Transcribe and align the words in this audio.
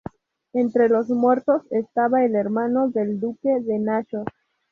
Entre 0.53 0.89
los 0.89 1.09
muertos 1.11 1.61
estaba 1.69 2.25
el 2.25 2.33
hermano 2.35 2.89
del 2.89 3.19
duque 3.19 3.59
de 3.61 3.77
Naxos. 3.77 4.25